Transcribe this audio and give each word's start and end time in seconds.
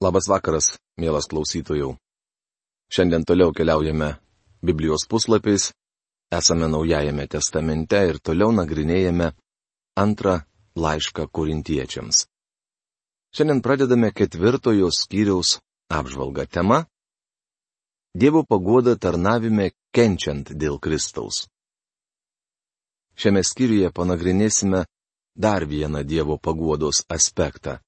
Labas 0.00 0.30
vakaras, 0.32 0.78
mielas 0.96 1.26
klausytojų. 1.28 1.90
Šiandien 2.88 3.26
toliau 3.28 3.52
keliaujame 3.52 4.14
Biblijos 4.64 5.02
puslapiais, 5.04 5.74
esame 6.32 6.70
Naujajame 6.72 7.26
testamente 7.28 8.00
ir 8.08 8.16
toliau 8.24 8.48
nagrinėjame 8.48 9.26
antrą 10.00 10.38
laišką 10.80 11.26
kurintiečiams. 11.28 12.22
Šiandien 13.36 13.60
pradedame 13.60 14.08
ketvirtojo 14.16 14.88
skyriaus 14.88 15.58
apžvalgą 15.92 16.48
tema 16.48 16.80
Dievo 18.16 18.40
pagoda 18.48 18.96
tarnavime 18.96 19.68
kenčiant 19.92 20.48
dėl 20.56 20.80
Kristaus. 20.80 21.44
Šiame 23.20 23.44
skyriuje 23.44 23.92
panagrinėsime 23.92 24.86
dar 25.36 25.68
vieną 25.68 26.02
Dievo 26.08 26.40
paguodos 26.40 27.04
aspektą. 27.12 27.78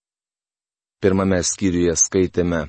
Pirmame 1.02 1.40
skyriuje 1.42 1.96
skaitėme, 1.98 2.68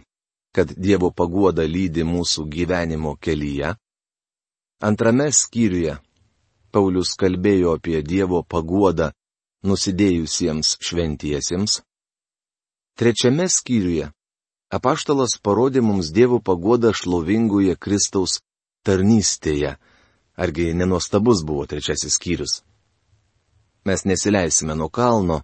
kad 0.56 0.72
Dievo 0.74 1.12
paguoda 1.14 1.66
lydi 1.70 2.02
mūsų 2.02 2.48
gyvenimo 2.50 3.14
kelyje. 3.22 3.76
Antrame 4.82 5.28
skyriuje 5.32 6.00
Paulius 6.74 7.14
kalbėjo 7.22 7.76
apie 7.77 8.02
Dievo 8.02 8.41
paguodą 8.41 9.12
nusidėjusiems 9.70 10.77
šventiesiems. 10.82 11.84
Trečiame 12.98 13.46
skyriuje 13.50 14.10
apaštalas 14.74 15.38
parodė 15.46 15.86
mums 15.86 16.10
Dievo 16.10 16.41
paguodą 16.41 16.90
šlovingoje 16.98 17.77
Kristaus 17.77 18.40
tarnystėje. 18.86 19.77
Argi 20.34 20.72
nenuostabus 20.74 21.46
buvo 21.46 21.68
trečiasis 21.70 22.18
skyrius? 22.18 22.54
Mes 23.86 24.05
nesileisime 24.10 24.74
nuo 24.74 24.90
kalno, 24.90 25.44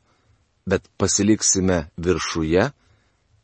bet 0.66 0.90
pasiliksime 0.98 1.84
viršuje, 2.02 2.72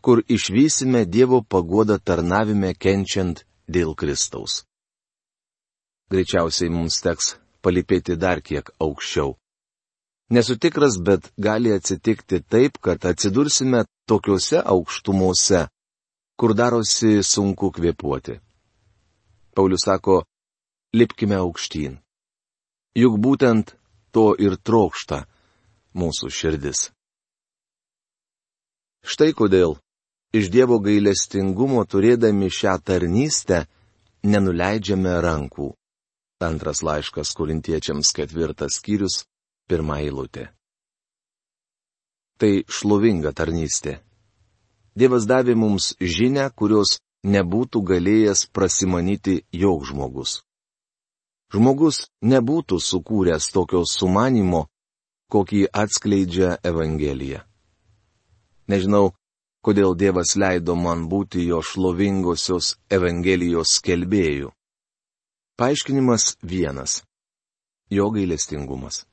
kur 0.05 0.21
išvysime 0.29 1.05
Dievo 1.05 1.39
paguodą 1.41 1.95
tarnavime 1.97 2.75
kenčiant 2.77 3.39
dėl 3.65 3.95
Kristaus. 3.97 4.61
Greičiausiai 6.13 6.69
mums 6.69 6.99
teks 7.01 7.31
palipėti 7.65 8.13
dar 8.13 8.43
kiek 8.45 8.69
aukščiau. 8.85 9.31
Nesu 10.29 10.59
tikras, 10.61 10.99
bet 11.07 11.31
gali 11.47 11.73
atsitikti 11.73 12.43
taip, 12.45 12.77
kad 12.85 13.01
atsidursime 13.09 13.79
tokiuose 14.05 14.61
aukštumose, 14.61 15.61
kur 16.37 16.53
darosi 16.53 17.23
sunku 17.25 17.71
kvėpuoti. 17.73 18.35
Paulius 19.57 19.87
sako, 19.87 20.19
lipkime 20.93 21.39
aukštyn. 21.39 21.97
Juk 23.01 23.17
būtent 23.25 23.73
to 24.13 24.27
ir 24.37 24.59
trokšta 24.61 25.23
mūsų 25.97 26.29
širdis. 26.29 26.91
Štai 29.05 29.33
kodėl 29.37 29.77
iš 30.37 30.49
Dievo 30.53 30.79
gailestingumo 30.83 31.83
turėdami 31.89 32.49
šią 32.51 32.75
tarnystę 32.87 33.65
nenuleidžiame 34.23 35.15
rankų. 35.25 35.71
Antras 36.45 36.83
laiškas 36.85 37.31
kurintiečiams 37.37 38.11
ketvirtas 38.15 38.79
skyrius, 38.79 39.23
pirmą 39.69 40.01
eilutę. 40.03 40.49
Tai 42.39 42.53
šlovinga 42.67 43.31
tarnystė. 43.31 44.01
Dievas 44.95 45.23
davė 45.27 45.55
mums 45.55 45.93
žinę, 45.99 46.49
kurios 46.55 46.99
nebūtų 47.23 47.81
galėjęs 47.91 48.47
prasimanyti 48.51 49.39
jog 49.51 49.87
žmogus 49.87 50.41
žmogus 51.55 52.07
nebūtų 52.21 52.79
sukūręs 52.81 53.51
tokio 53.55 53.83
sumanimo, 53.87 54.65
kokį 55.31 55.65
atskleidžia 55.71 56.57
Evangelija. 56.63 57.45
Nežinau, 58.67 59.13
kodėl 59.65 59.95
Dievas 59.97 60.35
leido 60.37 60.75
man 60.77 61.07
būti 61.09 61.47
jo 61.49 61.61
šlovingosios 61.65 62.75
Evangelijos 62.97 63.79
skelbėjų. 63.79 64.51
Paaiškinimas 65.57 66.35
vienas- 66.43 67.01
jo 67.97 68.09
gailestingumas. 68.13 69.05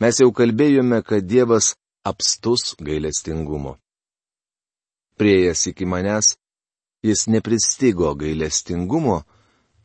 Mes 0.00 0.20
jau 0.20 0.30
kalbėjome, 0.32 1.02
kad 1.02 1.26
Dievas 1.26 1.74
apstus 2.04 2.76
gailestingumo. 2.80 3.76
Priejas 5.18 5.66
iki 5.66 5.84
manęs, 5.84 6.36
jis 7.02 7.26
nepristigo 7.28 8.14
gailestingumo, 8.14 9.24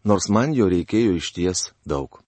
nors 0.04 0.30
man 0.30 0.54
jo 0.54 0.68
reikėjo 0.70 1.16
išties 1.20 1.72
daug. 1.86 2.22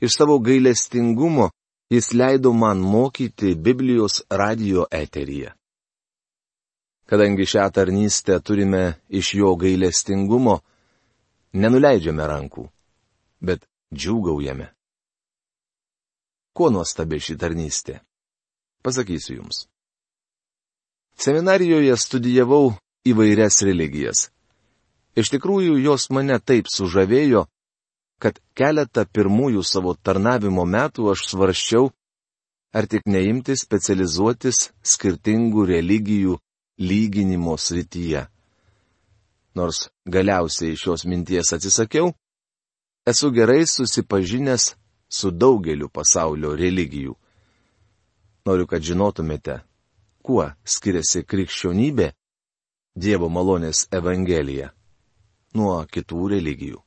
Iš 0.00 0.16
savo 0.18 0.38
gailestingumo 0.38 1.50
jis 1.90 2.12
leido 2.12 2.52
man 2.52 2.80
mokyti 2.80 3.54
Biblijos 3.54 4.22
radio 4.30 4.86
eteryje. 4.90 5.52
Kadangi 7.12 7.44
šią 7.44 7.66
tarnystę 7.76 8.40
turime 8.40 8.94
iš 9.12 9.34
jo 9.36 9.50
gailestingumo, 9.60 10.54
nenuleidžiame 11.52 12.24
rankų, 12.24 12.62
bet 13.44 13.66
džiūgaujame. 13.92 14.70
Kuo 16.56 16.70
nuostabi 16.72 17.18
ši 17.20 17.34
tarnystė? 17.36 17.98
Pasakysiu 18.80 19.34
jums. 19.42 19.66
Seminarijoje 21.20 21.96
studijavau 22.00 22.70
įvairias 23.04 23.60
religijas. 23.68 24.30
Iš 25.12 25.34
tikrųjų, 25.34 25.74
jos 25.84 26.08
mane 26.16 26.38
taip 26.40 26.70
sužavėjo, 26.72 27.42
kad 28.24 28.40
keletą 28.56 29.04
pirmųjų 29.04 29.66
savo 29.68 29.92
tarnavimo 30.00 30.64
metų 30.64 31.10
aš 31.12 31.26
svarščiau, 31.34 31.90
ar 32.72 32.88
tik 32.88 33.04
neimti 33.04 33.58
specializuotis 33.60 34.70
skirtingų 34.94 35.66
religijų 35.74 36.38
lyginimo 36.78 37.56
srityje. 37.58 38.26
Nors 39.54 39.88
galiausiai 40.06 40.76
šios 40.76 41.04
minties 41.04 41.52
atsisakiau, 41.52 42.12
esu 43.06 43.30
gerai 43.30 43.66
susipažinęs 43.66 44.74
su 45.08 45.30
daugeliu 45.30 45.88
pasaulio 45.88 46.54
religijų. 46.56 47.14
Noriu, 48.46 48.66
kad 48.66 48.82
žinotumėte, 48.82 49.60
kuo 50.22 50.48
skiriasi 50.64 51.22
krikščionybė 51.22 52.12
Dievo 52.92 53.28
malonės 53.32 53.86
Evangelija 53.88 54.72
nuo 55.56 55.78
kitų 55.88 56.26
religijų. 56.34 56.80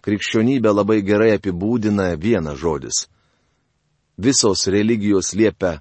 Krikščionybė 0.00 0.70
labai 0.72 1.00
gerai 1.02 1.32
apibūdina 1.36 2.12
vienas 2.16 2.58
žodis. 2.60 3.00
Visos 4.16 4.66
religijos 4.70 5.32
liepia 5.34 5.80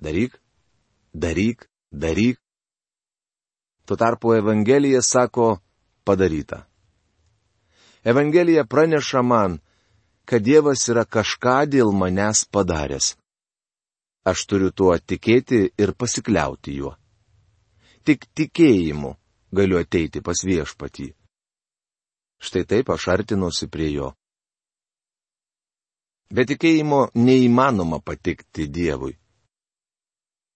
daryk, 0.00 0.38
daryk, 1.12 1.66
daryk. 2.02 2.38
Tuo 3.86 3.96
tarpu 3.96 4.34
Evangelija 4.34 5.02
sako 5.02 5.58
padaryta. 6.04 6.66
Evangelija 8.04 8.64
praneša 8.64 9.22
man, 9.22 9.58
kad 10.24 10.42
Dievas 10.42 10.88
yra 10.90 11.04
kažką 11.04 11.58
dėl 11.70 11.90
manęs 11.94 12.44
padaręs. 12.50 13.14
Aš 14.26 14.46
turiu 14.50 14.70
tuo 14.74 14.94
tikėti 14.98 15.58
ir 15.78 15.92
pasikliauti 15.94 16.74
juo. 16.78 16.96
Tik 18.06 18.26
tikėjimu 18.38 19.12
galiu 19.54 19.78
ateiti 19.78 20.22
pas 20.22 20.42
viešpatį. 20.46 21.08
Štai 22.42 22.64
taip 22.70 22.90
aš 22.94 23.08
artinuosi 23.14 23.68
prie 23.70 23.90
jo. 23.94 24.12
Be 26.34 26.42
tikėjimo 26.46 27.06
neįmanoma 27.14 28.00
patikti 28.02 28.66
Dievui. 28.66 29.14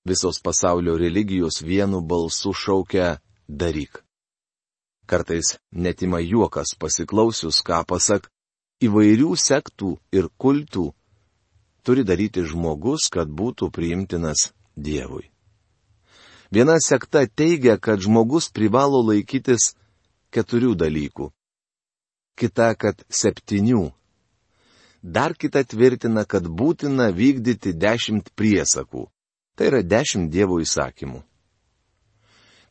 Visos 0.05 0.41
pasaulio 0.41 0.97
religijos 0.97 1.61
vienu 1.62 2.00
balsu 2.00 2.53
šaukia 2.53 3.19
daryk. 3.49 4.03
Kartais 5.06 5.59
netima 5.72 6.21
juokas 6.21 6.72
pasiklausius, 6.78 7.61
ką 7.66 7.83
pasak, 7.84 8.31
įvairių 8.81 9.34
sektų 9.37 9.97
ir 10.16 10.31
kultų 10.41 10.87
turi 11.83 12.05
daryti 12.05 12.44
žmogus, 12.47 13.10
kad 13.12 13.28
būtų 13.28 13.71
priimtinas 13.75 14.53
Dievui. 14.77 15.28
Viena 16.50 16.78
sekta 16.81 17.27
teigia, 17.27 17.77
kad 17.77 18.01
žmogus 18.01 18.48
privalo 18.51 19.03
laikytis 19.04 19.75
keturių 20.33 20.75
dalykų. 20.78 21.28
Kita, 22.41 22.72
kad 22.75 23.04
septynių. 23.10 23.91
Dar 25.03 25.34
kita 25.36 25.63
tvirtina, 25.65 26.25
kad 26.25 26.47
būtina 26.48 27.10
vykdyti 27.13 27.75
dešimt 27.77 28.33
priesakų. 28.34 29.07
Tai 29.60 29.66
yra 29.68 29.83
dešimt 29.84 30.30
Dievo 30.33 30.57
įsakymų. 30.65 31.18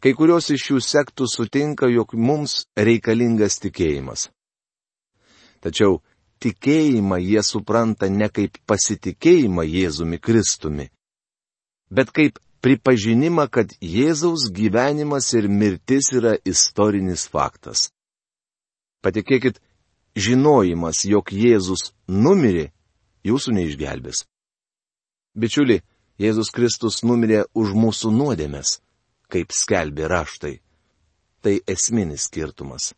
Kai 0.01 0.11
kurios 0.17 0.47
iš 0.49 0.63
šių 0.65 0.79
sektų 0.81 1.27
sutinka, 1.29 1.85
jog 1.85 2.15
mums 2.17 2.63
reikalingas 2.73 3.59
tikėjimas. 3.61 4.23
Tačiau 5.61 5.99
tikėjimą 6.41 7.19
jie 7.21 7.43
supranta 7.45 8.09
ne 8.09 8.25
kaip 8.33 8.57
pasitikėjimą 8.65 9.67
Jėzumi 9.69 10.17
Kristumi, 10.17 10.87
bet 11.93 12.09
kaip 12.09 12.41
pripažinimą, 12.65 13.45
kad 13.53 13.77
Jėzaus 13.85 14.47
gyvenimas 14.49 15.29
ir 15.37 15.45
mirtis 15.45 16.09
yra 16.09 16.39
istorinis 16.41 17.27
faktas. 17.29 17.91
Patikėkit, 19.05 19.61
žinojimas, 20.17 21.05
jog 21.05 21.29
Jėzus 21.29 21.91
numirė, 22.09 22.71
jūsų 23.29 23.59
neišgelbės. 23.61 24.25
Bičiuli, 25.37 25.83
Jėzus 26.19 26.49
Kristus 26.51 26.99
numirė 27.07 27.45
už 27.55 27.71
mūsų 27.79 28.11
nuodėmės, 28.11 28.81
kaip 29.31 29.53
skelbė 29.55 30.09
raštai. 30.11 30.57
Tai 31.39 31.53
esminis 31.71 32.25
skirtumas. 32.27 32.91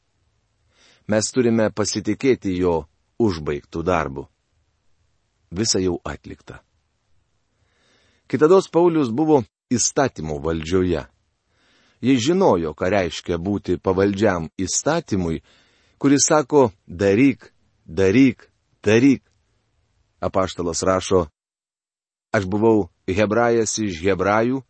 Mes 1.06 1.28
turime 1.30 1.68
pasitikėti 1.70 2.56
jo 2.58 2.88
užbaigtų 3.22 3.84
darbų. 3.86 4.26
Visa 5.54 5.78
jau 5.84 6.00
atlikta. 6.02 6.64
Kitados 8.26 8.72
Paulius 8.74 9.12
buvo 9.14 9.44
įstatymų 9.70 10.40
valdžioje. 10.42 11.04
Jis 12.02 12.24
žinojo, 12.26 12.72
ką 12.74 12.90
reiškia 12.90 13.38
būti 13.38 13.78
pavaldžiam 13.78 14.48
įstatymui, 14.58 15.44
kuris 16.02 16.26
sako 16.26 16.72
daryk, 16.88 17.52
daryk, 17.86 18.48
daryk. 18.82 19.22
Apaštalas 20.22 20.82
rašo, 20.82 21.28
aš 22.34 22.50
buvau 22.50 22.90
hebrajas 23.18 23.78
iš 23.82 24.02
hebrajų, 24.06 24.62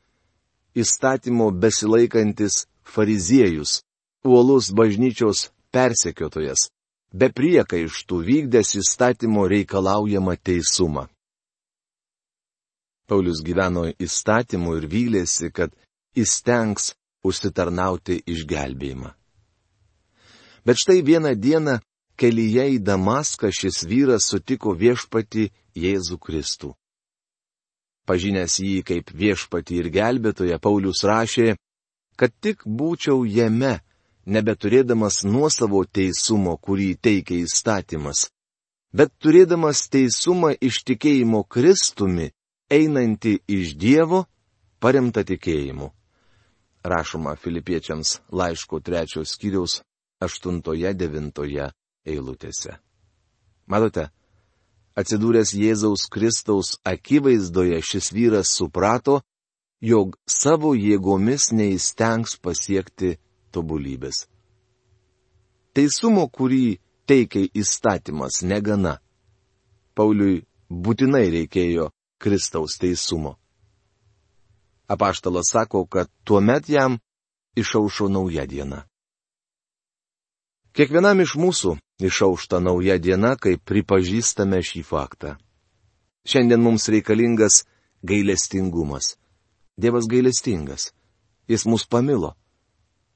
įstatymo 0.76 1.52
besilaikantis 1.52 2.66
fariziejus, 2.84 3.82
uolus 4.24 4.72
bažnyčios 4.72 5.50
persekiotojas, 5.74 6.70
be 7.14 7.32
priekaištų 7.32 8.22
vykdęs 8.30 8.76
įstatymo 8.82 9.48
reikalaujamą 9.52 10.38
teisumą. 10.40 11.08
Paulius 13.08 13.42
gyveno 13.44 13.90
įstatymu 14.00 14.78
ir 14.80 14.88
vylėsi, 14.88 15.52
kad 15.52 15.74
įstengs 16.16 16.94
užsitarnauti 17.28 18.22
išgelbėjimą. 18.24 19.12
Bet 20.66 20.78
štai 20.78 21.02
vieną 21.04 21.34
dieną 21.36 21.80
kelyje 22.16 22.68
į 22.76 22.80
Damaską 22.86 23.50
šis 23.52 23.82
vyras 23.90 24.30
sutiko 24.30 24.76
viešpati 24.78 25.50
Jėzų 25.76 26.20
Kristų. 26.22 26.72
Pažinęs 28.12 28.58
jį 28.60 28.82
kaip 28.84 29.12
viešpati 29.16 29.78
ir 29.80 29.88
gelbėtoje, 29.88 30.58
Paulius 30.60 31.06
rašė, 31.08 31.54
kad 32.20 32.34
tik 32.44 32.66
būčiau 32.68 33.22
jame, 33.24 33.78
nebeturėdamas 34.28 35.22
nuosavo 35.24 35.86
teisumo, 35.88 36.58
kurį 36.60 36.90
teikia 37.00 37.38
įstatymas, 37.46 38.26
bet 38.92 39.14
turėdamas 39.24 39.86
teisumą 39.88 40.52
iš 40.60 40.82
tikėjimo 40.92 41.46
Kristumi, 41.48 42.28
einanti 42.68 43.38
iš 43.48 43.78
Dievo, 43.80 44.26
paremta 44.84 45.24
tikėjimu. 45.24 45.88
Rašoma 46.84 47.38
filipiečiams 47.40 48.18
laiško 48.36 48.84
trečios 48.84 49.38
skyriaus 49.38 49.80
aštuntoje 50.20 50.92
devintoje 51.00 51.72
eilutėse. 52.04 52.76
Matote, 53.72 54.10
atsidūręs 54.98 55.54
Jėzaus 55.56 56.08
Kristaus 56.12 56.76
akivaizdoje 56.84 57.80
šis 57.82 58.12
vyras 58.16 58.52
suprato, 58.58 59.22
jog 59.82 60.18
savo 60.30 60.74
jėgomis 60.76 61.52
neįstengs 61.56 62.38
pasiekti 62.44 63.16
tobulybės. 63.52 64.28
Teisumo, 65.74 66.28
kurį 66.28 66.80
teikia 67.08 67.48
įstatymas, 67.56 68.42
negana. 68.44 69.00
Pauliui 69.96 70.44
būtinai 70.70 71.30
reikėjo 71.32 71.90
Kristaus 72.22 72.78
teisumo. 72.80 73.38
Apaštalas 74.92 75.52
sako, 75.52 75.86
kad 75.88 76.12
tuo 76.24 76.42
met 76.42 76.70
jam 76.70 77.00
išaušo 77.56 78.10
nauja 78.12 78.46
diena. 78.46 78.86
Kiekvienam 80.76 81.20
iš 81.24 81.36
mūsų 81.40 81.78
išaušta 82.08 82.60
nauja 82.60 82.98
diena, 82.98 83.36
kai 83.36 83.58
pripažįstame 83.58 84.62
šį 84.66 84.84
faktą. 84.88 85.36
Šiandien 86.26 86.62
mums 86.62 86.88
reikalingas 86.90 87.64
gailestingumas. 88.04 89.16
Dievas 89.78 90.08
gailestingas. 90.08 90.92
Jis 91.48 91.66
mus 91.66 91.86
pamilo. 91.86 92.36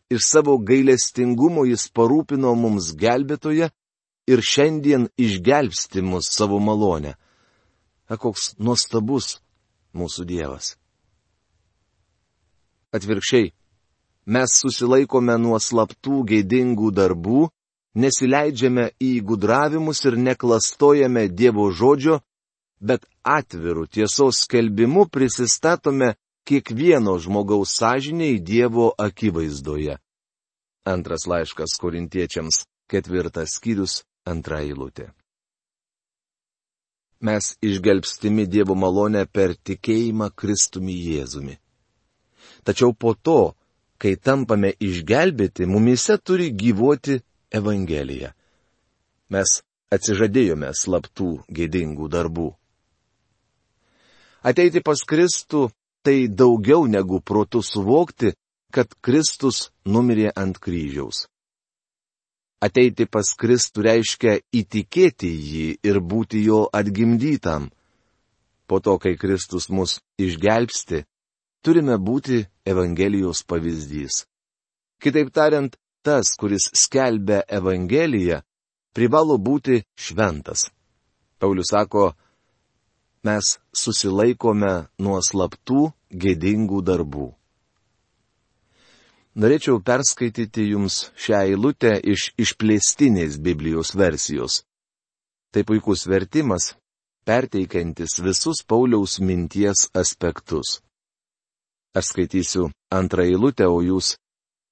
Iš 0.09 0.21
savo 0.25 0.57
gailestingumo 0.57 1.65
jis 1.65 1.87
parūpino 1.93 2.53
mums 2.57 2.91
gelbėtoje 2.97 3.69
ir 4.27 4.41
šiandien 4.41 5.09
išgelbsti 5.17 6.01
mus 6.01 6.29
savo 6.31 6.59
malonę. 6.59 7.15
A 8.09 8.17
koks 8.21 8.53
nuostabus 8.61 9.39
mūsų 9.97 10.25
Dievas. 10.29 10.75
Atvirkščiai, 12.93 13.49
mes 14.25 14.57
susilaikome 14.61 15.35
nuo 15.41 15.57
slaptų 15.59 16.21
gėdingų 16.29 16.91
darbų, 16.95 17.47
nesileidžiame 17.95 18.89
į 19.01 19.11
gudravimus 19.29 20.03
ir 20.05 20.17
neklastojame 20.19 21.27
Dievo 21.29 21.69
žodžio, 21.71 22.19
bet 22.79 23.07
atvirų 23.23 23.87
tiesos 23.87 24.43
skelbimu 24.45 25.07
prisistatome 25.09 26.13
kiekvieno 26.45 27.17
žmogaus 27.19 27.75
sąžiniai 27.79 28.39
Dievo 28.39 28.91
akivaizdoje. 28.97 29.97
Antras 30.85 31.25
laiškas 31.25 31.79
korintiečiams, 31.81 32.65
ketvirtas 32.91 33.57
skyrius, 33.57 34.03
antra 34.29 34.61
eilutė 34.61 35.09
mes 37.25 37.57
išgelbstimi 37.61 38.45
Dievo 38.47 38.75
malonę 38.75 39.25
per 39.25 39.55
tikėjimą 39.55 40.29
Kristumi 40.35 40.95
Jėzumi. 41.09 41.57
Tačiau 42.65 42.93
po 42.93 43.13
to, 43.15 43.55
kai 44.01 44.15
tampame 44.15 44.73
išgelbėti, 44.79 45.67
mumise 45.69 46.17
turi 46.17 46.51
gyvuoti 46.51 47.21
Evangelija. 47.55 48.33
Mes 49.31 49.61
atsižadėjome 49.95 50.71
slaptų 50.75 51.29
gėdingų 51.47 52.09
darbų. 52.11 52.49
Ateiti 54.45 54.83
pas 54.85 55.01
Kristų 55.01 55.69
tai 56.05 56.27
daugiau 56.29 56.85
negu 56.85 57.21
protų 57.21 57.63
suvokti, 57.65 58.35
kad 58.69 58.91
Kristus 59.01 59.69
numirė 59.87 60.29
ant 60.35 60.59
kryžiaus. 60.61 61.25
Ateiti 62.61 63.07
pas 63.09 63.31
Kristų 63.39 63.85
reiškia 63.87 64.35
įtikėti 64.53 65.29
jį 65.29 65.65
ir 65.85 65.99
būti 65.99 66.43
jo 66.45 66.65
atgimdytam. 66.73 67.71
Po 68.65 68.79
to, 68.81 68.97
kai 68.97 69.15
Kristus 69.21 69.69
mus 69.69 69.99
išgelbsti, 70.21 71.03
turime 71.61 71.97
būti 72.01 72.45
Evangelijos 72.65 73.43
pavyzdys. 73.45 74.25
Kitaip 75.01 75.29
tariant, 75.33 75.75
tas, 76.05 76.35
kuris 76.39 76.69
skelbia 76.77 77.41
Evangeliją, 77.59 78.41
privalo 78.95 79.37
būti 79.41 79.81
šventas. 79.97 80.69
Paulius 81.39 81.73
sako, 81.73 82.11
mes 83.25 83.57
susilaikome 83.73 84.75
nuo 85.01 85.17
slaptų 85.25 85.89
gėdingų 86.23 86.79
darbų. 86.85 87.27
Norėčiau 89.35 89.81
perskaityti 89.83 90.69
jums 90.69 91.09
šią 91.19 91.41
eilutę 91.49 91.97
iš 92.13 92.29
išplėstinės 92.39 93.35
Biblijos 93.43 93.91
versijos. 93.99 94.61
Tai 95.51 95.65
puikus 95.67 96.05
vertimas, 96.07 96.75
perteikiantis 97.27 98.21
visus 98.23 98.63
Pauliaus 98.63 99.19
minties 99.19 99.89
aspektus. 99.91 100.79
Aš 101.95 102.13
skaitysiu 102.13 102.69
antrą 102.91 103.25
eilutę, 103.27 103.67
o 103.67 103.81
jūs 103.83 104.15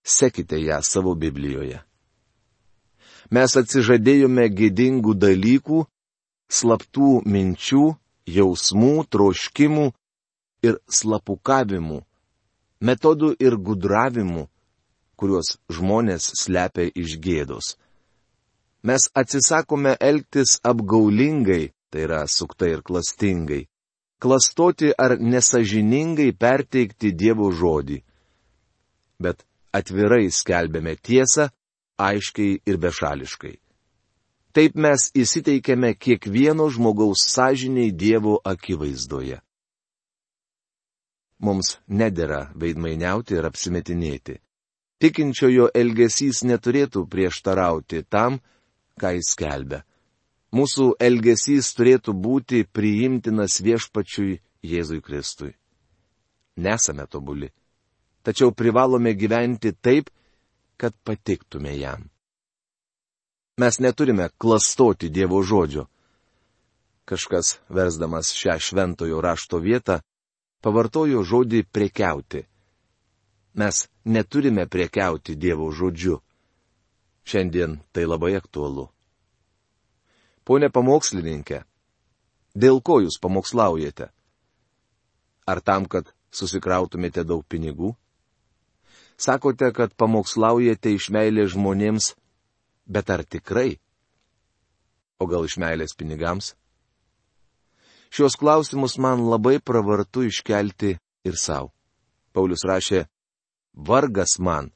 sekite 0.03 0.59
ją 0.61 0.79
savo 0.83 1.15
Biblijoje. 1.15 1.81
Mes 3.31 3.55
atsižadėjome 3.57 4.49
gėdingų 4.51 5.15
dalykų, 5.17 5.83
slaptų 6.51 7.23
minčių, 7.25 7.85
jausmų, 8.29 8.93
troškimų 9.09 9.85
ir 10.67 10.79
slapukavimų, 10.87 12.01
metodų 12.83 13.33
ir 13.39 13.55
gudravimų, 13.57 14.47
kuriuos 15.15 15.55
žmonės 15.71 16.29
slepia 16.43 16.89
iš 16.93 17.17
gėdos. 17.23 17.75
Mes 18.83 19.07
atsisakome 19.15 19.95
elgtis 19.99 20.59
apgaulingai, 20.67 21.71
tai 21.89 22.03
yra 22.07 22.25
suktai 22.27 22.73
ir 22.75 22.81
klastingai, 22.83 23.63
klastoti 24.19 24.91
ar 24.99 25.15
nesažiningai 25.19 26.33
perteikti 26.35 27.13
Dievo 27.15 27.51
žodį. 27.55 28.01
Bet 29.23 29.45
atvirai 29.73 30.29
skelbėme 30.31 30.95
tiesą, 31.01 31.49
aiškiai 31.97 32.61
ir 32.69 32.79
bešališkai. 32.85 33.55
Taip 34.53 34.77
mes 34.77 35.09
įsiteikėme 35.17 35.95
kiekvieno 35.97 36.69
žmogaus 36.69 37.25
sąžiniai 37.33 37.91
Dievo 37.91 38.37
akivaizdoje. 38.45 39.41
Mums 41.43 41.77
nedėra 41.89 42.45
veidmainiauti 42.55 43.35
ir 43.35 43.49
apsimetinėti 43.49 44.37
tikinčiojo 45.03 45.65
elgesys 45.75 46.45
neturėtų 46.47 47.01
prieštarauti 47.11 48.05
tam, 48.07 48.37
ką 48.95 49.09
jis 49.17 49.33
kelbė. 49.35 49.81
Mūsų 50.55 50.93
elgesys 51.01 51.73
turėtų 51.75 52.13
būti 52.15 52.61
priimtinas 52.63 53.57
viešpačiui 53.65 54.37
Jėzui 54.63 55.01
Kristui. 55.03 55.51
Nesame 56.55 57.07
tobuli, 57.09 57.49
tačiau 58.23 58.51
privalome 58.51 59.13
gyventi 59.13 59.73
taip, 59.75 60.09
kad 60.77 60.95
patiktume 61.03 61.75
jam. 61.77 62.09
Mes 63.57 63.79
neturime 63.79 64.29
klastoti 64.37 65.09
Dievo 65.09 65.43
žodžio. 65.43 65.85
Kažkas, 67.05 67.59
versdamas 67.69 68.31
šią 68.33 68.57
šventojo 68.59 69.21
rašto 69.21 69.59
vietą, 69.59 69.99
pavartojo 70.63 71.21
žodį 71.21 71.65
prekiauti. 71.71 72.45
Mes 73.53 73.87
neturime 74.05 74.65
prekiauti 74.65 75.35
Dievo 75.35 75.69
žodžiu. 75.71 76.17
Šiandien 77.23 77.77
tai 77.91 78.07
labai 78.09 78.33
aktualu. 78.39 78.89
Pone 80.43 80.67
pamokslininkė, 80.73 81.61
dėl 82.55 82.81
ko 82.81 82.99
jūs 83.03 83.19
pamokslaujate? 83.21 84.09
Ar 85.47 85.61
tam, 85.61 85.85
kad 85.85 86.09
susikrautumėte 86.31 87.23
daug 87.23 87.45
pinigų? 87.47 87.93
Sakote, 89.17 89.71
kad 89.73 89.93
pamokslaujate 89.95 90.93
iš 90.93 91.09
meilės 91.13 91.53
žmonėms, 91.53 92.13
bet 92.85 93.09
ar 93.13 93.23
tikrai? 93.23 93.77
O 95.21 95.27
gal 95.29 95.45
iš 95.47 95.57
meilės 95.61 95.95
pinigams? 95.95 96.53
Šios 98.13 98.35
klausimus 98.37 98.99
man 99.01 99.23
labai 99.25 99.57
pravartu 99.57 100.25
iškelti 100.27 100.97
ir 101.25 101.37
savo. 101.39 101.71
Paulius 102.33 102.65
rašė, 102.65 103.05
vargas 103.73 104.39
man, 104.39 104.71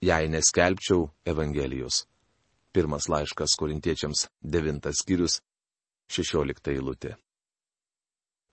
jei 0.00 0.28
neskelbčiau 0.28 1.08
Evangelijos. 1.24 2.06
Pirmas 2.72 3.08
laiškas 3.08 3.56
korintiečiams, 3.60 4.26
devintas 4.42 5.00
skyrius, 5.00 5.40
šešiolikta 6.12 6.72
eilutė. 6.74 7.14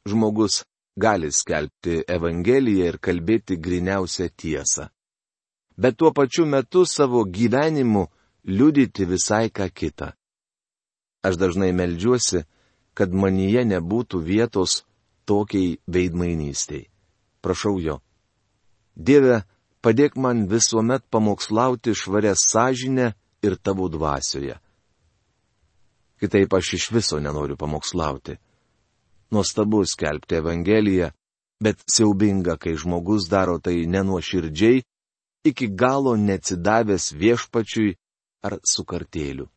Žmogus 0.08 0.64
gali 0.96 1.32
skelbti 1.32 2.04
Evangeliją 2.08 2.92
ir 2.94 3.00
kalbėti 3.04 3.58
griniausią 3.60 4.30
tiesą. 4.32 4.90
Bet 5.78 5.98
tuo 5.98 6.12
pačiu 6.12 6.46
metu 6.46 6.86
savo 6.86 7.24
gyvenimu 7.24 8.08
liudyti 8.46 9.06
visai 9.06 9.50
ką 9.50 9.68
kitą. 9.70 10.14
Aš 11.26 11.36
dažnai 11.42 11.72
melžiuosi, 11.74 12.46
kad 12.94 13.12
manyje 13.12 13.66
nebūtų 13.66 14.22
vietos 14.24 14.86
tokiai 15.26 15.80
veidmainystiai. 15.88 16.86
Prašau 17.42 17.80
jo. 17.82 18.00
Dieve, 18.96 19.42
padėk 19.84 20.16
man 20.16 20.46
visuomet 20.48 21.04
pamokslauti 21.12 21.96
švarę 21.98 22.34
sąžinę 22.38 23.12
ir 23.44 23.58
tavo 23.58 23.90
dvasioje. 23.90 24.56
Kitaip 26.20 26.54
aš 26.54 26.74
iš 26.78 26.86
viso 26.96 27.20
nenoriu 27.20 27.58
pamokslauti. 27.58 28.38
Nuostabu 29.32 29.84
skelbti 29.86 30.40
Evangeliją, 30.40 31.10
bet 31.60 31.84
siaubinga, 31.92 32.56
kai 32.58 32.78
žmogus 32.80 33.28
daro 33.30 33.60
tai 33.60 33.84
nenuoširdžiai, 33.90 34.84
iki 35.46 35.68
galo 35.68 36.16
neatsidavęs 36.18 37.12
viešpačiui 37.22 37.96
ar 38.46 38.58
sukartėliu. 38.66 39.48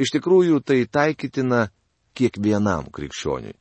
Iš 0.00 0.12
tikrųjų, 0.16 0.60
tai 0.64 0.84
taikytina 0.88 1.68
kiekvienam 2.16 2.88
krikščioniui. 2.92 3.58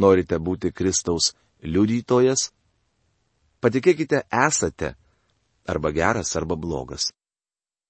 Norite 0.00 0.38
būti 0.40 0.72
Kristaus 0.72 1.32
liudytojas? 1.64 2.50
Patikėkite, 3.60 4.24
esate 4.32 4.94
arba 5.68 5.92
geras, 5.92 6.36
arba 6.36 6.56
blogas. 6.56 7.10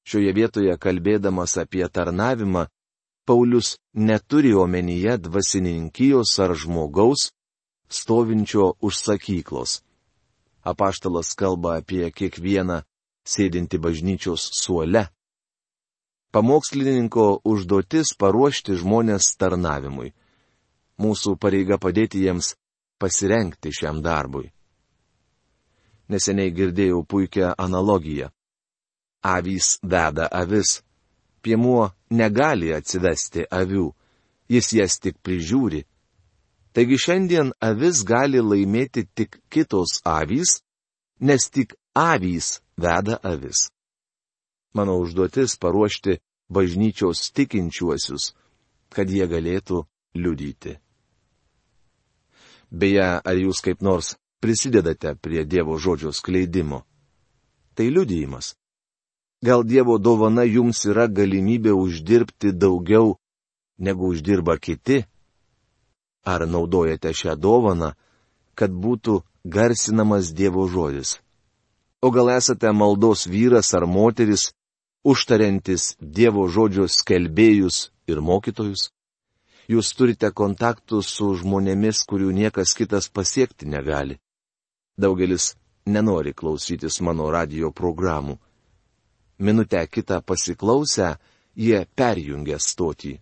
Šioje 0.06 0.32
vietoje 0.34 0.74
kalbėdamas 0.78 1.56
apie 1.60 1.86
tarnavimą, 1.88 2.66
Paulius 3.26 3.76
neturi 3.94 4.54
omenyje 4.54 5.18
dvasininkijos 5.22 6.32
ar 6.42 6.54
žmogaus, 6.58 7.30
stovinčio 7.86 8.74
už 8.80 8.96
sakyklos. 9.06 9.82
Apaštalas 10.62 11.32
kalba 11.34 11.78
apie 11.80 12.10
kiekvieną 12.12 12.82
sėdinti 13.24 13.78
bažnyčios 13.78 14.42
suole. 14.60 15.06
Pamokslininko 16.30 17.40
užduotis 17.44 18.14
paruošti 18.20 18.76
žmonės 18.78 19.34
tarnavimui. 19.40 20.12
Mūsų 21.00 21.36
pareiga 21.40 21.78
padėti 21.80 22.22
jiems 22.26 22.54
pasirenkti 23.00 23.72
šiam 23.72 24.02
darbui. 24.04 24.50
Neseniai 26.10 26.52
girdėjau 26.52 27.02
puikią 27.06 27.54
analogiją. 27.58 28.28
Avys 29.22 29.78
veda 29.82 30.28
avis. 30.32 30.80
Piemuo 31.40 31.88
negali 32.10 32.68
atsivesti 32.76 33.46
avių, 33.48 33.86
jis 34.52 34.72
jas 34.76 34.98
tik 35.00 35.16
prižiūri. 35.24 35.86
Taigi 36.72 36.96
šiandien 37.02 37.50
avis 37.60 38.04
gali 38.06 38.38
laimėti 38.38 39.06
tik 39.14 39.40
kitos 39.50 39.98
avys, 40.06 40.60
nes 41.20 41.48
tik 41.50 41.74
avys 41.98 42.60
veda 42.78 43.18
avis. 43.22 43.70
Mano 44.74 44.94
užduotis 45.02 45.56
paruošti 45.58 46.20
bažnyčios 46.48 47.32
tikinčiuosius, 47.34 48.34
kad 48.94 49.10
jie 49.10 49.26
galėtų 49.26 49.82
liudyti. 50.14 50.76
Beje, 52.70 53.06
ar 53.18 53.36
jūs 53.36 53.58
kaip 53.66 53.82
nors 53.82 54.14
prisidedate 54.40 55.16
prie 55.18 55.44
Dievo 55.44 55.74
žodžio 55.78 56.12
skleidimo. 56.14 56.84
Tai 57.74 57.90
liudijimas. 57.90 58.54
Gal 59.42 59.64
Dievo 59.64 59.98
dovana 59.98 60.44
jums 60.46 60.84
yra 60.86 61.08
galimybė 61.08 61.74
uždirbti 61.74 62.52
daugiau, 62.52 63.16
negu 63.78 64.12
uždirba 64.12 64.58
kiti? 64.58 65.02
Ar 66.24 66.46
naudojate 66.48 67.12
šią 67.16 67.36
dovaną, 67.40 67.94
kad 68.54 68.70
būtų 68.70 69.22
garsinamas 69.44 70.32
Dievo 70.36 70.66
žodis? 70.68 71.18
O 72.02 72.10
gal 72.10 72.30
esate 72.36 72.72
maldos 72.72 73.26
vyras 73.26 73.72
ar 73.74 73.86
moteris, 73.86 74.52
užtariantis 75.04 75.96
Dievo 76.00 76.46
žodžio 76.48 76.88
skelbėjus 76.88 77.90
ir 78.08 78.20
mokytojus? 78.20 78.90
Jūs 79.70 79.92
turite 79.94 80.32
kontaktų 80.34 81.00
su 81.06 81.30
žmonėmis, 81.40 82.02
kurių 82.08 82.32
niekas 82.34 82.74
kitas 82.74 83.08
pasiekti 83.08 83.68
negali. 83.70 84.18
Daugelis 84.98 85.54
nenori 85.86 86.32
klausytis 86.34 87.00
mano 87.00 87.30
radio 87.30 87.70
programų. 87.70 88.36
Minutę 89.38 89.86
kitą 89.86 90.20
pasiklausę, 90.20 91.14
jie 91.56 91.86
perjungia 91.96 92.58
stotį. 92.58 93.14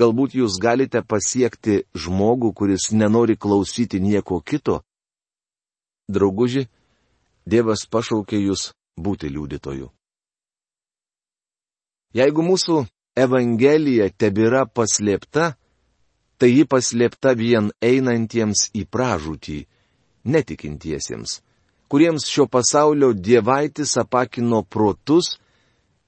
Galbūt 0.00 0.34
jūs 0.34 0.58
galite 0.58 1.02
pasiekti 1.06 1.84
žmogų, 1.94 2.52
kuris 2.52 2.90
nenori 2.92 3.36
klausyti 3.38 4.00
nieko 4.02 4.40
kito. 4.40 4.80
Drauguži, 6.10 6.66
Dievas 7.46 7.84
pašaukė 7.86 8.40
jūs 8.40 8.72
būti 8.96 9.28
liudytoju. 9.28 9.90
Jeigu 12.14 12.44
mūsų 12.46 12.84
Evangelija 13.18 14.08
tebėra 14.10 14.64
paslėpta, 14.66 15.54
tai 16.38 16.50
ji 16.50 16.64
paslėpta 16.66 17.34
vien 17.38 17.70
einantiems 17.82 18.68
į 18.74 18.86
pražūtį 18.90 19.58
netikintiesiems, 20.24 21.40
kuriems 21.88 22.26
šio 22.30 22.46
pasaulio 22.50 23.12
dievaitis 23.12 23.96
apakino 24.00 24.62
protus, 24.62 25.36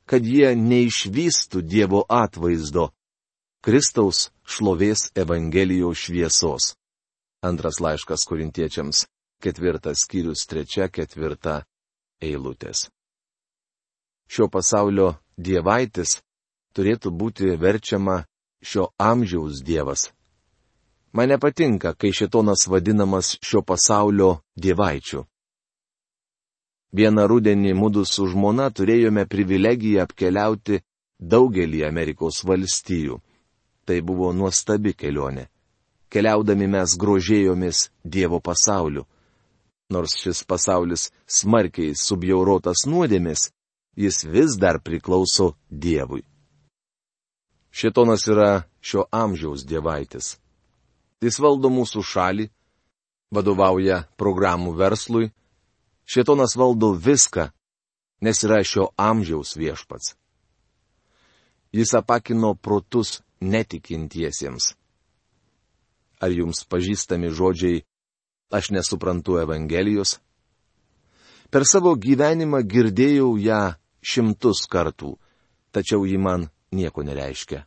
kad 0.07 0.25
jie 0.25 0.55
neišvystų 0.57 1.63
Dievo 1.63 2.05
atvaizdo- 2.09 2.91
Kristaus 3.67 4.29
šlovės 4.47 5.09
Evangelijos 5.19 5.99
šviesos. 5.99 6.77
Antras 7.43 7.81
laiškas 7.83 8.23
korintiečiams, 8.31 9.01
ketvirtas 9.43 10.05
skyrius, 10.05 10.45
trečia, 10.47 10.87
ketvirta 10.87 11.65
eilutės. 12.23 12.85
Šio 14.31 14.47
pasaulio 14.55 15.09
dievaitis 15.35 16.21
turėtų 16.79 17.11
būti 17.11 17.59
verčiama 17.59 18.21
šio 18.63 18.87
amžiaus 19.03 19.67
dievas. 19.67 20.13
Man 21.11 21.35
nepatinka, 21.35 21.97
kai 21.99 22.15
šitonas 22.15 22.69
vadinamas 22.71 23.35
šio 23.43 23.67
pasaulio 23.67 24.45
dievaičiu. 24.55 25.27
Vieną 26.95 27.27
rudenį 27.27 27.75
mūdu 27.75 28.07
su 28.07 28.31
žmona 28.31 28.71
turėjome 28.71 29.27
privilegiją 29.27 30.07
apkeliauti 30.07 30.85
daugelį 31.19 31.89
Amerikos 31.91 32.45
valstijų. 32.47 33.26
Tai 33.87 34.01
buvo 34.03 34.33
nuostabi 34.35 34.95
kelionė. 34.99 35.47
Keliaudami 36.11 36.67
mes 36.71 36.95
grožėjomės 36.99 37.89
Dievo 38.03 38.41
pasauliu. 38.41 39.07
Nors 39.91 40.17
šis 40.19 40.43
pasaulis 40.43 41.11
smarkiai 41.31 41.95
subjaurotas 41.95 42.87
nuodėmis, 42.91 43.51
jis 43.95 44.25
vis 44.27 44.57
dar 44.59 44.81
priklauso 44.83 45.55
Dievui. 45.71 46.25
Šitonas 47.71 48.27
yra 48.33 48.65
šio 48.81 49.05
amžiaus 49.13 49.67
dievaitis. 49.69 50.37
Jis 51.21 51.39
valdo 51.45 51.69
mūsų 51.69 52.03
šalį, 52.03 52.47
vadovauja 53.31 54.07
programų 54.17 54.73
verslui, 54.79 55.31
šitonas 56.09 56.57
valdo 56.57 56.95
viską, 56.97 57.51
nes 58.25 58.43
yra 58.49 58.63
šio 58.65 58.89
amžiaus 58.97 59.57
viešpats. 59.61 60.15
Jis 61.77 61.93
apakino 61.99 62.55
protus 62.55 63.21
netikintiesiems. 63.41 64.75
Ar 66.21 66.33
jums 66.33 66.65
pažįstami 66.65 67.29
žodžiai, 67.29 67.85
aš 68.51 68.71
nesuprantu 68.73 69.39
Evangelijos? 69.43 70.17
Per 71.51 71.67
savo 71.69 71.95
gyvenimą 71.95 72.63
girdėjau 72.67 73.37
ją 73.39 73.77
šimtus 74.03 74.65
kartų, 74.71 75.15
tačiau 75.71 76.07
ji 76.09 76.19
man 76.19 76.49
nieko 76.73 77.05
nereiškia. 77.07 77.67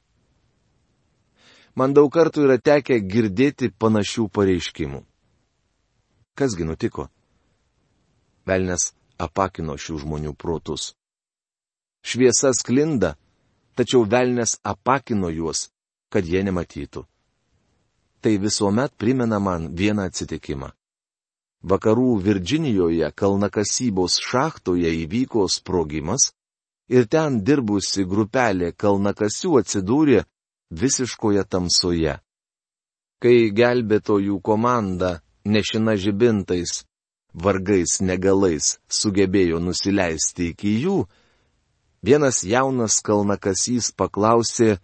Man 1.77 1.93
daug 1.93 2.09
kartų 2.11 2.43
yra 2.47 2.57
tekę 2.59 2.97
girdėti 2.99 3.69
panašių 3.71 4.27
pareiškimų. 4.35 5.03
Kasgi 6.35 6.65
nutiko? 6.67 7.07
Velnes 8.47 8.91
apakino 9.19 9.77
šių 9.77 10.01
žmonių 10.03 10.33
protus. 10.35 10.93
Šviesa 12.03 12.51
sklinda, 12.55 13.15
tačiau 13.79 14.03
velnes 14.03 14.57
apakino 14.73 15.29
juos, 15.31 15.69
kad 16.11 16.27
jie 16.27 16.43
nematytų. 16.43 17.05
Tai 18.19 18.33
visuomet 18.43 18.91
primena 18.99 19.39
man 19.39 19.69
vieną 19.79 20.09
atsitikimą. 20.09 20.73
Vakarų 21.63 22.09
Virdžinijoje 22.23 23.11
kalnakasybos 23.19 24.19
šachtoje 24.23 24.91
įvyko 25.03 25.45
sprogimas 25.51 26.29
ir 26.91 27.07
ten 27.07 27.39
dirbusi 27.47 28.05
grupelė 28.07 28.71
kalnakasių 28.75 29.59
atsidūrė 29.61 30.23
visiškoje 30.71 31.43
tamsoje. 31.51 32.19
Kai 33.19 33.51
gelbėtojų 33.51 34.39
komanda 34.41 35.19
nešina 35.43 35.95
žibintais, 35.99 36.85
vargais 37.33 37.99
negalais 38.01 38.77
sugebėjo 38.87 39.59
nusileisti 39.59 40.53
iki 40.53 40.75
jų, 40.85 40.97
vienas 42.01 42.43
jaunas 42.43 42.99
kalnakasys 43.05 43.91
paklausė, 43.95 44.79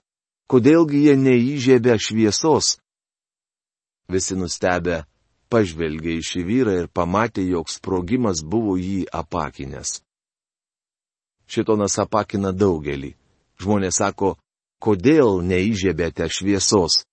kodėlgi 0.51 1.05
jie 1.07 1.15
neįžiebė 1.19 1.97
šviesos. 1.99 2.77
Visi 4.11 4.37
nustebę 4.37 5.03
pažvelgė 5.49 6.17
į 6.19 6.25
šį 6.29 6.41
vyrą 6.45 6.73
ir 6.81 6.87
pamatė, 6.87 7.45
jog 7.47 7.69
sprogimas 7.71 8.43
buvo 8.43 8.75
jį 8.77 9.05
apakinęs. 9.13 10.01
Šitonas 11.47 11.97
apakina 12.01 12.51
daugelį. 12.51 13.13
Žmonės 13.61 14.01
sako, 14.01 14.35
kodėl 14.81 15.41
neįžiebėte 15.45 16.27
šviesos? 16.29 17.03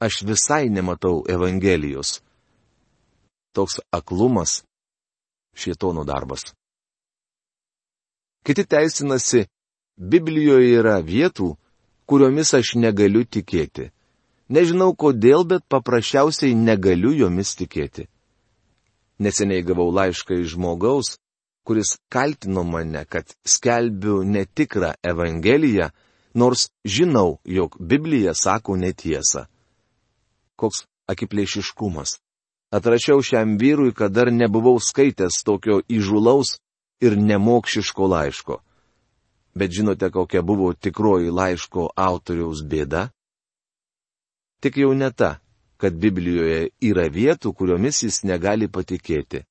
Aš 0.00 0.22
visai 0.26 0.68
nematau 0.70 1.22
Evangelijos. 1.30 2.20
Toks 3.54 3.80
aklumas- 3.94 4.62
šitono 5.60 6.04
darbas. 6.04 6.54
Kiti 8.44 8.64
teisinasi, 8.68 9.46
Biblijoje 9.96 10.74
yra 10.76 10.98
vietų, 11.00 11.54
kuriomis 12.04 12.50
aš 12.58 12.74
negaliu 12.76 13.24
tikėti. 13.24 13.88
Nežinau 14.52 14.92
kodėl, 14.92 15.46
bet 15.48 15.64
paprasčiausiai 15.72 16.52
negaliu 16.52 17.14
jomis 17.16 17.54
tikėti. 17.56 18.04
Neseniai 19.24 19.64
gavau 19.64 19.88
laišką 19.94 20.36
iš 20.42 20.56
žmogaus, 20.56 21.14
kuris 21.64 21.94
kaltino 22.12 22.66
mane, 22.68 23.06
kad 23.08 23.32
skelbiu 23.48 24.20
netikrą 24.28 24.92
Evangeliją, 25.00 25.88
nors 26.34 26.68
žinau, 26.84 27.38
jog 27.44 27.78
Biblija 27.80 28.34
sako 28.34 28.76
netiesą. 28.76 29.46
Koks 30.60 30.84
akiplėšiškumas. 31.08 32.18
Atrašiau 32.74 33.22
šiam 33.22 33.56
vyrui, 33.56 33.94
kad 33.94 34.12
dar 34.12 34.28
nebuvau 34.34 34.76
skaitęs 34.82 35.40
tokio 35.46 35.80
įžulaus 35.88 36.58
ir 37.04 37.16
nemokšiško 37.20 38.08
laiško. 38.14 38.58
Bet 39.54 39.70
žinote, 39.70 40.10
kokia 40.10 40.42
buvo 40.42 40.72
tikroji 40.74 41.30
laiško 41.30 41.90
autoriaus 41.96 42.64
bėda? 42.66 43.08
Tik 44.60 44.80
jau 44.82 44.94
ne 44.94 45.10
ta, 45.12 45.38
kad 45.76 45.94
Biblijoje 46.00 46.70
yra 46.82 47.06
vietų, 47.12 47.52
kuriomis 47.54 48.02
jis 48.02 48.22
negali 48.24 48.68
patikėti. 48.68 49.44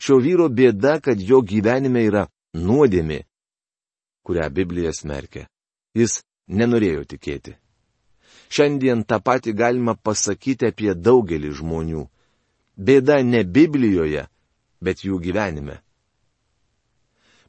Šio 0.00 0.18
vyro 0.20 0.48
bėda, 0.48 0.98
kad 1.00 1.20
jo 1.20 1.42
gyvenime 1.44 2.02
yra 2.08 2.26
nuodėmi, 2.56 3.20
kurią 4.26 4.48
Biblija 4.50 4.92
smerkia. 4.92 5.46
Jis 5.96 6.22
nenorėjo 6.48 7.06
tikėti. 7.12 7.56
Šiandien 8.52 9.04
tą 9.04 9.18
patį 9.22 9.54
galima 9.56 9.94
pasakyti 9.96 10.68
apie 10.70 10.94
daugelį 10.94 11.52
žmonių. 11.60 12.04
Bėda 12.76 13.22
ne 13.24 13.42
Biblijoje, 13.44 14.26
bet 14.80 15.04
jų 15.04 15.18
gyvenime. 15.22 15.80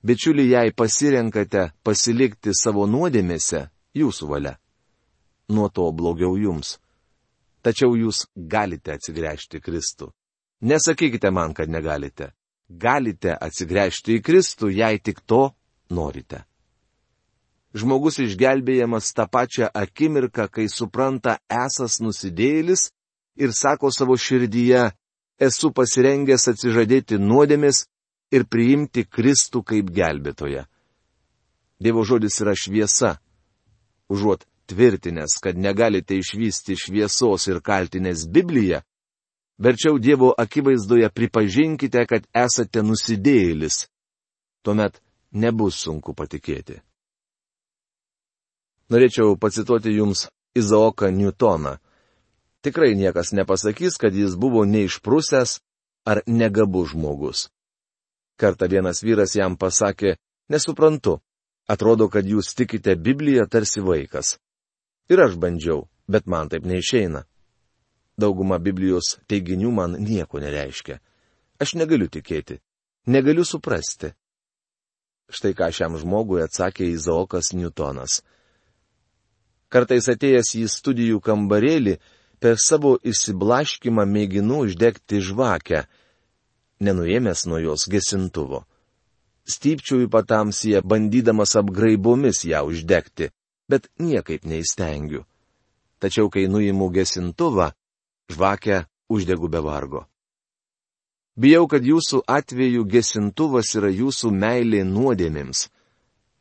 Bičiuli, 0.07 0.47
jei 0.53 0.71
pasirenkate 0.71 1.71
pasilikti 1.83 2.53
savo 2.55 2.85
nuodėmėse, 2.87 3.65
jūsų 3.97 4.29
valia. 4.31 4.57
Nuo 5.51 5.67
to 5.73 5.87
blogiau 5.91 6.37
jums 6.39 6.77
tačiau 7.67 7.95
jūs 7.99 8.25
galite 8.35 8.95
atsigręžti 8.95 9.61
Kristų. 9.63 10.11
Nesakykite 10.63 11.31
man, 11.35 11.53
kad 11.53 11.69
negalite. 11.69 12.31
Galite 12.67 13.35
atsigręžti 13.35 14.17
į 14.17 14.23
Kristų, 14.23 14.71
jei 14.71 14.99
tik 14.99 15.19
to 15.27 15.49
norite. 15.91 16.43
Žmogus 17.77 18.17
išgelbėjamas 18.23 19.11
tą 19.13 19.27
pačią 19.29 19.67
akimirką, 19.75 20.47
kai 20.49 20.65
supranta 20.71 21.37
esas 21.51 21.99
nusidėlis 22.01 22.87
ir 23.37 23.53
sako 23.53 23.91
savo 23.93 24.15
širdyje, 24.17 24.87
esu 25.37 25.69
pasirengęs 25.75 26.47
atsižadėti 26.53 27.19
nuodėmės 27.21 27.85
ir 28.31 28.45
priimti 28.49 29.05
Kristų 29.05 29.63
kaip 29.63 29.91
gelbėtoją. 29.93 30.65
Dievo 31.79 32.03
žodis 32.03 32.39
yra 32.41 32.55
šviesa. 32.57 33.17
Užuot 34.09 34.45
tvirtinęs, 34.67 35.37
kad 35.43 35.57
negalite 35.57 36.17
išvysti 36.17 36.75
šviesos 36.75 37.47
ir 37.47 37.61
kaltinės 37.63 38.25
Bibliją, 38.27 38.81
verčiau 39.59 39.99
Dievo 39.99 40.33
akivaizdoje 40.37 41.09
pripažinkite, 41.13 42.05
kad 42.07 42.27
esate 42.35 42.83
nusidėjėlis. 42.83 43.85
Tuomet 44.63 44.99
nebus 45.31 45.79
sunku 45.83 46.15
patikėti. 46.15 46.81
Norėčiau 48.91 49.35
pacituoti 49.35 49.91
jums 49.91 50.27
Izaoką 50.55 51.11
Newtoną. 51.11 51.77
Tikrai 52.63 52.95
niekas 52.95 53.33
nepasakys, 53.35 53.99
kad 53.99 54.15
jis 54.15 54.35
buvo 54.35 54.63
neišprusęs 54.65 55.59
ar 56.07 56.23
negabus 56.25 56.95
žmogus. 56.95 57.47
Kartą 58.37 58.67
vienas 58.69 59.01
vyras 59.01 59.33
jam 59.35 59.57
pasakė, 59.57 60.15
nesuprantu, 60.53 61.17
atrodo, 61.67 62.07
kad 62.09 62.25
jūs 62.25 62.53
tikite 62.53 62.95
Bibliją 62.95 63.47
tarsi 63.49 63.81
vaikas. 63.81 64.37
Ir 65.09 65.23
aš 65.23 65.37
bandžiau, 65.41 65.87
bet 66.07 66.27
man 66.27 66.49
taip 66.49 66.67
neišeina. 66.69 67.23
Dauguma 68.17 68.59
Biblijos 68.59 69.17
teiginių 69.29 69.71
man 69.73 69.97
nieko 70.01 70.41
nereiškia. 70.41 70.99
Aš 71.61 71.75
negaliu 71.77 72.09
tikėti. 72.09 72.59
Negaliu 73.07 73.45
suprasti. 73.45 74.13
Štai 75.29 75.53
ką 75.57 75.69
šiam 75.73 75.97
žmogui 75.99 76.43
atsakė 76.43 76.87
Izaokas 76.93 77.51
Newtonas. 77.57 78.21
Kartais 79.67 80.07
atėjęs 80.07 80.53
į 80.61 80.65
studijų 80.71 81.19
kambarėlį, 81.23 81.97
per 82.39 82.59
savo 82.61 82.95
įsiblaškimą 83.03 84.05
mėginu 84.07 84.61
uždegti 84.67 85.19
žvakę, 85.25 85.83
nenuėmęs 86.79 87.45
nuo 87.47 87.59
jos 87.63 87.87
gesintuvo. 87.91 88.65
Stypčiau 89.47 90.03
į 90.03 90.11
patamsiją, 90.11 90.83
bandydamas 90.83 91.55
apgraibomis 91.59 92.43
ją 92.49 92.65
uždegti 92.67 93.31
bet 93.69 93.89
niekaip 93.99 94.45
neįstengiu. 94.47 95.25
Tačiau 95.99 96.29
kai 96.29 96.47
nuimu 96.47 96.89
gesintuvą, 96.93 97.71
žvakę 98.31 98.85
uždegu 99.09 99.49
be 99.49 99.61
vargo. 99.63 100.05
Bijau, 101.37 101.67
kad 101.69 101.85
jūsų 101.85 102.23
atveju 102.25 102.85
gesintuvas 102.89 103.75
yra 103.77 103.91
jūsų 103.93 104.31
meilė 104.33 104.81
nuodėmėms. 104.87 105.67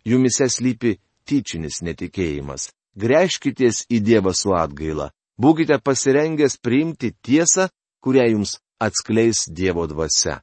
Jumise 0.08 0.48
slypi 0.48 0.96
tyčinis 1.28 1.82
netikėjimas. 1.84 2.70
Greškitės 2.96 3.84
į 3.92 4.00
Dievą 4.00 4.32
su 4.32 4.54
atgaila. 4.56 5.10
Būkite 5.36 5.76
pasirengęs 5.84 6.56
priimti 6.64 7.12
tiesą, 7.20 7.68
kurią 8.00 8.24
jums 8.30 8.56
atskleis 8.78 9.46
Dievo 9.48 9.86
dvasia. 9.86 10.40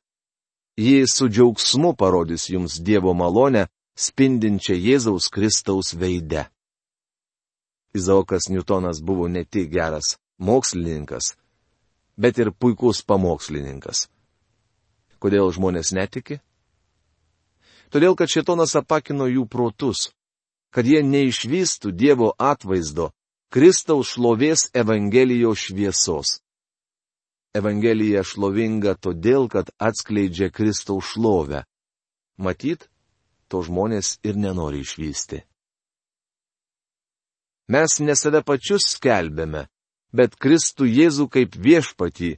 Ji 0.78 1.06
su 1.08 1.30
džiaugsmu 1.30 1.96
parodys 1.96 2.50
jums 2.50 2.80
Dievo 2.82 3.14
malonę, 3.14 3.68
spindinčią 3.96 4.74
Jėzaus 4.74 5.30
Kristaus 5.30 5.94
veidę. 5.94 6.46
Izaokas 7.94 8.50
Newtonas 8.50 9.02
buvo 9.02 9.28
ne 9.28 9.46
tik 9.46 9.70
geras 9.70 10.18
mokslininkas, 10.38 11.36
bet 12.18 12.38
ir 12.38 12.52
puikus 12.52 13.04
pamokslininkas. 13.06 14.08
Kodėl 15.22 15.54
žmonės 15.54 15.94
netiki? 15.94 16.42
Todėl, 17.94 18.18
kad 18.18 18.32
šitonas 18.34 18.74
apakino 18.76 19.30
jų 19.30 19.46
protus, 19.46 20.10
kad 20.74 20.90
jie 20.90 21.04
neišvystų 21.06 21.94
Dievo 21.94 22.34
atvaizdo, 22.42 23.12
Kristaus 23.54 24.16
šlovės 24.16 24.72
Evangelijos 24.74 25.68
šviesos. 25.70 26.40
Evangelija 27.54 28.24
šlovinga 28.26 28.96
todėl, 28.98 29.46
kad 29.50 29.70
atskleidžia 29.78 30.50
Kristaus 30.50 31.12
šlovę. 31.14 31.64
Matyt, 32.42 32.88
to 33.48 33.62
žmonės 33.62 34.18
ir 34.26 34.40
nenori 34.42 34.82
išvysti. 34.82 35.44
Mes 37.70 38.00
ne 38.02 38.16
save 38.18 38.42
pačius 38.44 38.90
skelbėme, 38.96 39.68
bet 40.12 40.34
Kristų 40.36 40.90
Jėzų 40.90 41.30
kaip 41.30 41.56
viešpatį, 41.56 42.32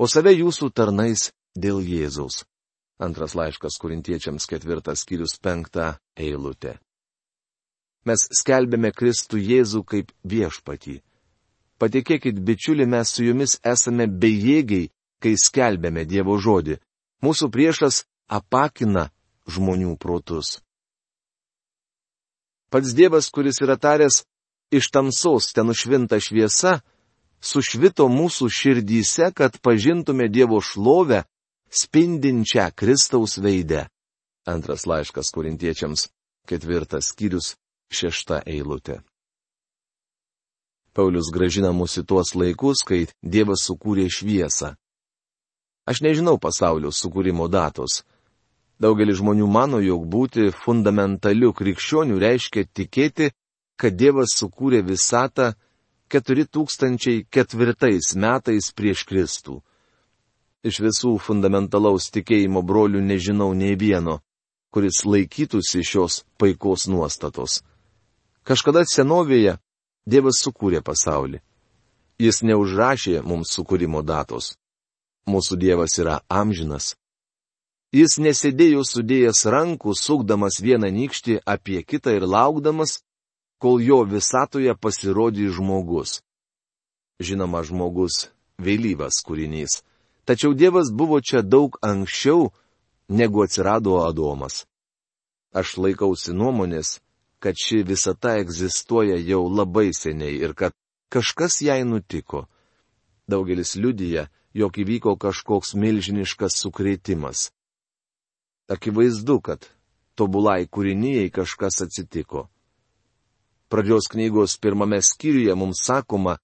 o 0.00 0.08
save 0.08 0.32
jūsų 0.32 0.72
tarnais 0.72 1.30
dėl 1.54 1.84
Jėzaus. 1.84 2.42
Antras 2.96 3.36
laiškas 3.36 3.76
kurintiečiams 3.76 4.48
ketvirtas 4.48 5.04
skyrius 5.04 5.36
penktą 5.36 5.98
eilutė. 6.16 6.78
Mes 8.08 8.24
skelbėme 8.40 8.88
Kristų 8.96 9.36
Jėzų 9.36 9.84
kaip 9.84 10.12
viešpatį. 10.24 11.02
Patikėkit, 11.80 12.38
bičiuli, 12.40 12.86
mes 12.88 13.10
su 13.12 13.26
jumis 13.26 13.58
esame 13.64 14.06
bejėgiai, 14.08 14.88
kai 15.20 15.34
skelbėme 15.36 16.06
Dievo 16.08 16.38
žodį. 16.40 16.78
Mūsų 17.24 17.50
priešas 17.52 18.04
apakina 18.28 19.10
žmonių 19.48 19.96
protus. 20.00 20.58
Pats 22.72 22.94
Dievas, 22.96 23.28
kuris 23.30 23.60
yra 23.62 23.76
taręs, 23.78 24.24
iš 24.72 24.90
tamsos 24.90 25.52
ten 25.54 25.70
užvinta 25.70 26.18
šviesa, 26.20 26.80
sušvito 27.40 28.08
mūsų 28.10 28.48
širdyse, 28.50 29.30
kad 29.36 29.60
pažintume 29.62 30.28
Dievo 30.32 30.60
šlovę, 30.60 31.22
spindinčią 31.70 32.70
Kristaus 32.74 33.38
veidę. 33.38 33.86
Antras 34.46 34.86
laiškas 34.86 35.30
korintiečiams, 35.34 36.08
ketvirtas 36.48 37.12
skyrius, 37.12 37.54
šešta 37.92 38.42
eilutė. 38.46 39.02
Paulius 40.96 41.28
gražina 41.28 41.74
mus 41.76 41.98
į 42.00 42.06
tuos 42.08 42.32
laikus, 42.32 42.80
kai 42.80 43.04
Dievas 43.20 43.66
sukūrė 43.68 44.08
šviesą. 44.08 44.72
Aš 45.84 46.00
nežinau 46.00 46.40
pasaulio 46.40 46.88
sukūrimo 46.88 47.50
datos. 47.52 48.00
Daugelis 48.80 49.20
žmonių 49.20 49.44
mano, 49.46 49.80
jog 49.84 50.06
būti 50.08 50.48
fundamentaliu 50.64 51.52
krikščioniu 51.52 52.16
reiškia 52.20 52.64
tikėti, 52.72 53.28
kad 53.76 53.92
Dievas 53.92 54.32
sukūrė 54.40 54.80
visatą 54.88 55.52
4004 56.08 58.16
metais 58.16 58.72
prieš 58.72 59.04
Kristų. 59.04 59.60
Iš 60.64 60.80
visų 60.80 61.18
fundamentalaus 61.20 62.08
tikėjimo 62.10 62.64
brolių 62.64 63.04
nežinau 63.04 63.52
nei 63.54 63.76
vieno, 63.76 64.22
kuris 64.72 65.04
laikytųsi 65.04 65.84
šios 65.84 66.24
paikos 66.40 66.88
nuostatos. 66.88 67.60
Kažkada 68.48 68.86
senovėje 68.88 69.58
Dievas 70.06 70.38
sukūrė 70.44 70.82
pasaulį. 70.86 71.40
Jis 72.22 72.42
neužrašė 72.46 73.20
mums 73.26 73.50
sukūrimo 73.56 74.04
datos. 74.06 74.54
Mūsų 75.26 75.58
Dievas 75.58 75.98
yra 75.98 76.20
amžinas. 76.30 76.94
Jis 77.92 78.18
nesėdėjo 78.22 78.84
sudėjęs 78.86 79.42
rankų, 79.50 79.94
sukdamas 79.98 80.60
vieną 80.62 80.90
nykštį 80.94 81.40
apie 81.46 81.82
kitą 81.82 82.14
ir 82.18 82.26
laukdamas, 82.26 83.00
kol 83.58 83.82
jo 83.82 84.04
visatoje 84.06 84.74
pasirodys 84.78 85.56
žmogus. 85.58 86.20
Žinoma, 87.18 87.64
žmogus 87.66 88.28
vėlyvas 88.62 89.22
kūrinys. 89.26 89.82
Tačiau 90.26 90.54
Dievas 90.54 90.90
buvo 90.92 91.20
čia 91.22 91.42
daug 91.42 91.78
anksčiau, 91.82 92.52
negu 93.08 93.42
atsirado 93.42 94.02
Adomas. 94.04 94.66
Aš 95.54 95.78
laikausi 95.80 96.34
nuomonės, 96.34 97.00
kad 97.38 97.54
ši 97.58 97.82
visata 97.82 98.36
egzistuoja 98.40 99.16
jau 99.20 99.44
labai 99.48 99.90
seniai 99.94 100.38
ir 100.40 100.54
kad 100.54 100.72
kažkas 101.12 101.60
jai 101.62 101.84
nutiko. 101.84 102.46
Daugelis 103.28 103.74
liudyja, 103.76 104.28
jog 104.54 104.78
įvyko 104.78 105.16
kažkoks 105.20 105.74
milžiniškas 105.74 106.56
sukrėtimas. 106.62 107.50
Akivaizdu, 108.72 109.40
kad 109.40 109.66
tobulai 110.16 110.66
kūrinyjei 110.66 111.30
kažkas 111.30 111.82
atsitiko. 111.84 112.48
Pradžios 113.68 114.08
knygos 114.10 114.56
pirmame 114.62 115.02
skyriuje 115.02 115.54
mums 115.54 115.82
sakoma, 115.82 116.36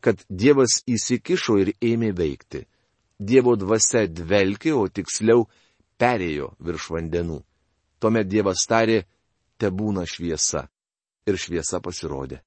kad 0.00 0.22
Dievas 0.30 0.80
įsikišo 0.88 1.58
ir 1.60 1.72
ėmė 1.82 2.12
veikti. 2.16 2.64
Dievo 3.20 3.56
dvasia 3.60 4.06
dvelkė, 4.08 4.72
o 4.72 4.86
tiksliau 4.88 5.44
perėjo 6.00 6.54
virš 6.64 6.86
vandenų. 6.94 7.40
Tuomet 8.00 8.30
Dievas 8.30 8.64
tarė, 8.70 9.02
te 9.60 9.70
būna 9.70 10.06
šviesa. 10.08 10.66
Ir 11.28 11.36
šviesa 11.36 11.82
pasirodė. 11.84 12.40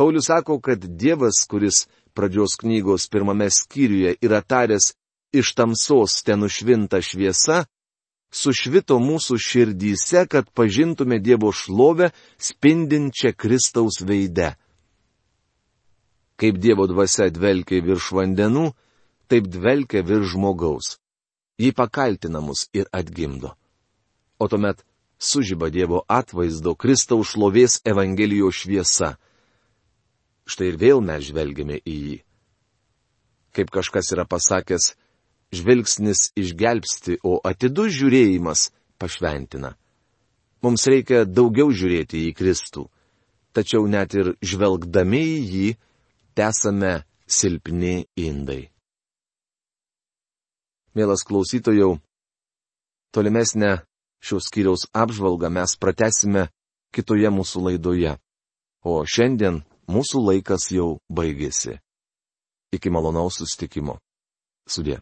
Paulius 0.00 0.30
sako, 0.30 0.56
kad 0.64 0.80
Dievas, 0.80 1.44
kuris 1.44 1.84
pradžios 2.16 2.56
knygos 2.60 3.08
pirmame 3.12 3.50
skyriuje 3.52 4.14
yra 4.24 4.40
taręs, 4.40 4.94
iš 5.32 5.52
tamsos 5.54 6.22
ten 6.24 6.42
užvinta 6.46 7.02
šviesa, 7.04 7.66
sušvito 8.32 8.96
mūsų 9.02 9.36
širdyse, 9.44 10.24
kad 10.30 10.50
pažintume 10.56 11.20
Dievo 11.20 11.52
šlovę 11.52 12.10
spindinčią 12.38 13.34
Kristaus 13.36 14.00
veidę. 14.00 14.54
Kaip 16.40 16.56
Dievo 16.56 16.86
dvasia 16.88 17.28
dvelkia 17.28 17.82
virš 17.84 18.12
vandenų, 18.16 18.70
taip 19.28 19.50
dvelkia 19.52 20.00
virš 20.06 20.32
žmogaus. 20.34 20.96
Jį 21.60 21.74
pakaltina 21.76 22.40
mus 22.40 22.70
ir 22.72 22.88
atgimdo. 22.88 23.52
O 24.40 24.48
tuomet 24.48 24.80
sužyba 25.20 25.68
Dievo 25.70 26.00
atvaizdo 26.08 26.74
Kristaus 26.74 27.34
šlovės 27.34 27.80
Evangelijos 27.84 28.64
šviesa. 28.64 29.14
Štai 30.48 30.72
ir 30.72 30.80
vėl 30.80 31.04
mes 31.04 31.28
žvelgiame 31.28 31.78
į 31.84 31.96
jį. 32.06 32.16
Kaip 33.54 33.70
kažkas 33.74 34.10
yra 34.14 34.24
pasakęs, 34.24 34.94
žvilgsnis 35.52 36.30
išgelbsti, 36.38 37.20
o 37.22 37.38
atidus 37.44 37.92
žiūrėjimas 37.98 38.70
pašventina. 38.98 39.74
Mums 40.64 40.86
reikia 40.88 41.24
daugiau 41.24 41.70
žiūrėti 41.72 42.26
į 42.30 42.34
Kristų. 42.36 42.86
Tačiau 43.52 43.86
net 43.90 44.14
ir 44.14 44.34
žvelgdami 44.40 45.20
į 45.20 45.38
jį, 45.52 45.68
tesame 46.38 47.00
silpni 47.26 48.06
indai. 48.16 48.70
Mielas 50.94 51.22
klausytojau, 51.26 51.98
tolimesnę 53.14 53.89
šios 54.24 54.48
skyriaus 54.48 54.86
apžvalgą 54.92 55.50
mes 55.52 55.76
pratesime 55.80 56.48
kitoje 56.94 57.30
mūsų 57.32 57.64
laidoje. 57.66 58.16
O 58.84 59.02
šiandien 59.04 59.62
mūsų 59.90 60.22
laikas 60.28 60.70
jau 60.72 60.98
baigėsi. 61.12 61.78
Iki 62.72 62.92
malonaus 62.94 63.40
sustikimo. 63.40 63.98
Sudė. 64.68 65.00